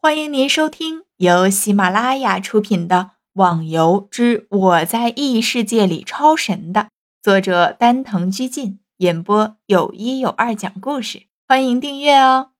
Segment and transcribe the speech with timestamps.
[0.00, 2.96] 欢迎您收听由喜马拉雅出品的
[3.32, 6.90] 《网游之我在异世界里超神》的
[7.20, 11.26] 作者丹藤居进演播，有一有二讲故事。
[11.48, 12.52] 欢迎订阅哦。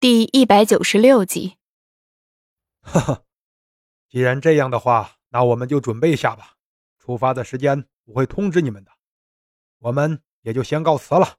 [0.00, 1.58] 第一百九十六集。
[2.80, 3.22] 哈哈，
[4.08, 6.56] 既然这样的话，那我们就准备一下吧。
[6.98, 8.90] 出发的时间我会通知你们的。
[9.78, 11.36] 我们也就先告辞了。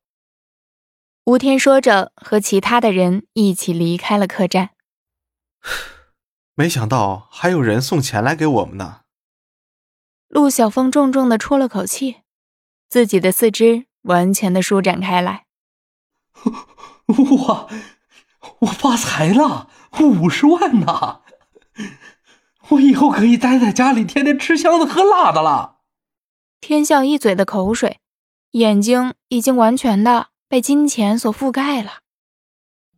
[1.26, 4.72] 吴天说着，和其他的人一起离开了客栈。
[6.54, 9.02] 没想到还有人送钱来给我们呢。
[10.28, 12.18] 陆小凤重重的出了口气，
[12.90, 15.46] 自己的四肢完全的舒展开来。
[17.48, 17.68] 哇，
[18.60, 19.70] 我发财了，
[20.02, 21.22] 五十万呐！
[22.70, 25.80] 我以后可以待在家里，天天吃香的喝辣的了。
[26.60, 28.02] 天笑一嘴的口水，
[28.52, 30.32] 眼睛已经完全的。
[30.48, 32.02] 被金钱所覆盖了，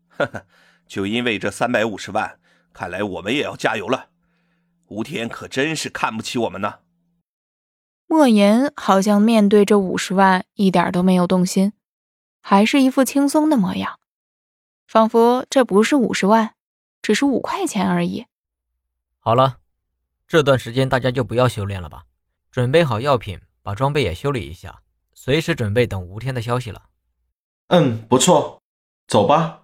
[0.09, 0.45] 呵呵，
[0.85, 2.39] 就因为这三百五十万，
[2.73, 4.09] 看来我们也要加油了。
[4.87, 6.79] 吴天可真是看不起我们呢。
[8.07, 11.73] 莫言好像面对这五十万一点都没有动心，
[12.41, 13.99] 还是一副轻松的模样，
[14.87, 16.53] 仿佛这不是五十万，
[17.01, 18.25] 只是五块钱而已。
[19.17, 19.57] 好了，
[20.27, 22.03] 这段时间大家就不要修炼了吧，
[22.51, 26.89] 准备好药品，把装备也修理一下，随时准备等吴天的消息了。
[27.67, 28.61] 嗯，不错，
[29.07, 29.63] 走吧。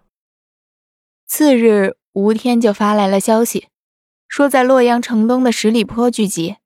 [1.28, 3.68] 次日，吴天就发来了消息，
[4.28, 6.58] 说在洛阳城东的十里坡聚集。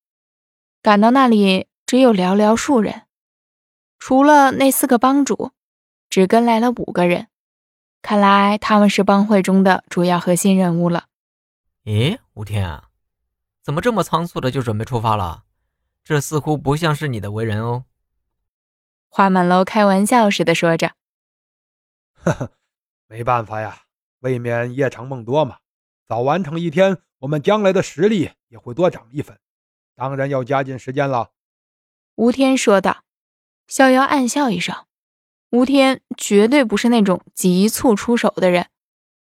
[0.81, 3.03] 赶到那里，只有寥寥数人，
[3.99, 5.51] 除了那四个帮主，
[6.09, 7.27] 只跟来了五个人。
[8.01, 11.07] 看来他们是帮会中的主要核心人物了。
[11.83, 12.89] 咦，吴天啊，
[13.61, 15.43] 怎么这么仓促的就准备出发了？
[16.01, 17.83] 这似乎不像是你的为人哦。
[19.09, 20.93] 花满楼开玩笑似的说着。
[22.25, 22.51] 呵呵，
[23.07, 23.83] 没办法呀，
[24.19, 25.59] 未免夜长梦多嘛。
[26.07, 29.39] 早完成一天，我们将来的实力也会多长一分，
[29.95, 31.31] 当然要加紧时间了。
[32.15, 33.03] 吴天说道。
[33.67, 34.85] 逍遥暗笑一声，
[35.49, 38.69] 吴天绝对不是那种急促出手的人，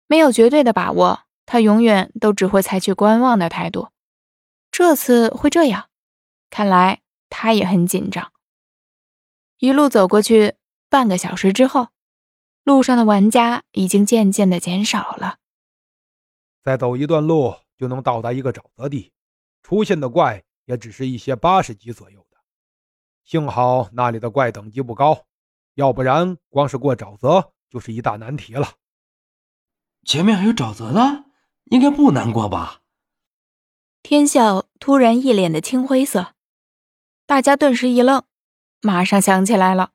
[0.09, 3.91] 没有绝对的把握，他永远都只会采取观望的态度。
[4.73, 5.89] 这次会这样，
[6.51, 8.33] 看来他也很紧张。
[9.59, 10.57] 一路走过去，
[10.89, 11.94] 半个小时之后。
[12.65, 15.37] 路上的玩家已经渐渐的减少了。
[16.63, 19.13] 再走一段路就能到达一个沼泽地，
[19.63, 22.39] 出现的怪也只是一些八十级左右的。
[23.23, 25.27] 幸好那里的怪等级不高，
[25.75, 28.73] 要不然光是过沼泽就是一大难题了。
[30.07, 31.27] 前面还有沼泽呢，
[31.65, 32.81] 应该不难过吧？
[34.03, 36.35] 天笑突然一脸的青灰色，
[37.27, 38.25] 大家顿时一愣，
[38.81, 39.93] 马上想起来了，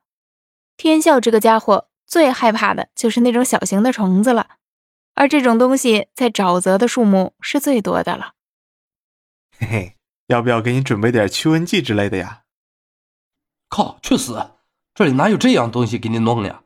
[0.76, 1.89] 天笑这个家伙。
[2.10, 4.56] 最害怕的就是那种小型的虫子了，
[5.14, 8.34] 而这种东西在沼泽的数目是最多的了。
[9.56, 12.42] 嘿嘿，要不要给你准备点驱蚊剂之类的呀？
[13.68, 14.50] 靠，去死！
[14.92, 16.64] 这里哪有这样东西给你弄呀？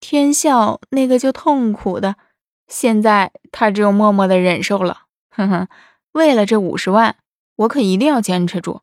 [0.00, 2.16] 天笑那个就痛苦的，
[2.68, 5.06] 现在他只有默默的忍受了。
[5.30, 5.68] 哼哼，
[6.12, 7.16] 为了这五十万，
[7.56, 8.82] 我可一定要坚持住。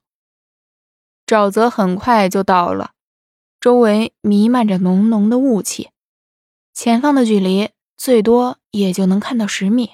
[1.27, 2.93] 沼泽很快就到了。
[3.59, 5.90] 周围弥漫着浓浓的雾气，
[6.73, 9.94] 前方的距离最多也就能看到十米。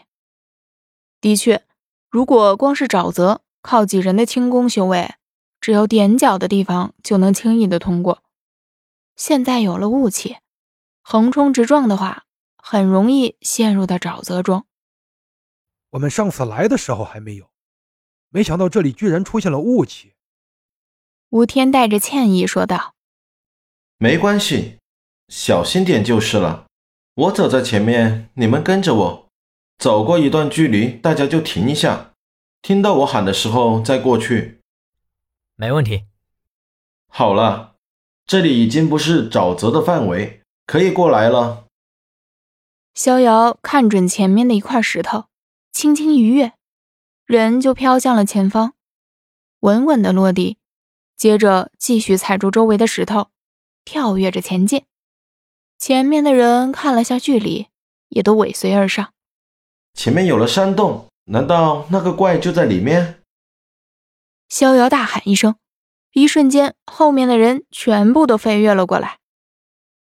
[1.21, 1.65] 的确，
[2.09, 5.15] 如果光是沼泽，靠几人的轻功修为，
[5.61, 8.21] 只要踮脚的地方就能轻易的通过。
[9.15, 10.35] 现在有了雾气，
[11.01, 12.25] 横冲直撞的话，
[12.57, 14.65] 很容易陷入到沼泽中。
[15.91, 17.49] 我们上次来的时候还没有，
[18.27, 20.15] 没想到这里居然出现了雾气。
[21.29, 22.92] 吴天带着歉意说道。
[24.03, 24.79] 没关系，
[25.29, 26.65] 小心点就是了。
[27.13, 29.29] 我走在前面，你们跟着我。
[29.77, 32.11] 走过一段距离，大家就停一下，
[32.61, 34.59] 听到我喊的时候再过去。
[35.55, 36.03] 没问题。
[37.07, 37.75] 好了，
[38.25, 41.67] 这里已经不是沼泽的范围，可以过来了。
[42.93, 45.27] 逍遥看准前面的一块石头，
[45.71, 46.51] 轻轻一跃，
[47.25, 48.73] 人就飘向了前方，
[49.61, 50.57] 稳稳的落地，
[51.15, 53.29] 接着继续踩住周围的石头。
[53.85, 54.85] 跳跃着前进，
[55.77, 57.67] 前面的人看了下距离，
[58.09, 59.13] 也都尾随而上。
[59.93, 63.21] 前面有了山洞，难道那个怪就在里面？
[64.49, 65.55] 逍遥大喊一声，
[66.11, 69.19] 一瞬间，后面的人全部都飞跃了过来。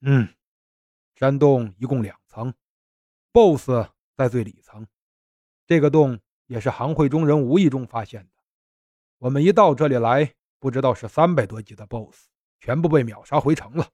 [0.02, 0.30] 嗯，
[1.16, 2.54] 山洞一共两层
[3.34, 4.88] ，BOSS 在最里层。
[5.68, 8.30] 这个洞也是行会中人无意中发现的。
[9.18, 12.28] 我们一到这里来，不知道是三百多级的 BOSS。
[12.66, 13.90] 全部被秒杀回城了。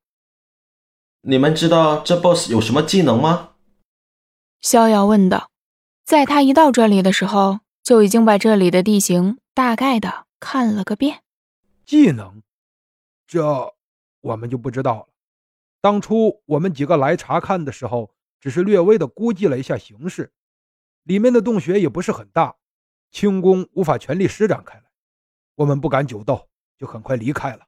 [1.23, 3.55] 你们知道这 BOSS 有什么技能吗？
[4.61, 5.51] 逍遥问道。
[6.05, 11.21] 在他一到这里的时候，就已经把这里的地形大概的看了个遍。
[11.85, 12.41] 技能，
[13.27, 13.73] 这
[14.21, 15.07] 我们就不知道了。
[15.81, 20.31] 当初我们几个来查看的时候，只是略微的估计了一下形势，
[21.03, 22.55] 里面的洞穴也不是很大，
[23.11, 24.85] 轻功无法全力施展开来，
[25.55, 26.47] 我们不敢久斗，
[26.77, 27.67] 就很快离开了。